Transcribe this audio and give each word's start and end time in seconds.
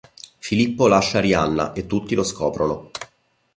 Filippo 0.39 0.87
lascia 0.87 1.19
Arianna 1.19 1.73
e 1.73 1.85
tutti 1.85 2.15
lo 2.15 2.23
scoprono. 2.23 2.89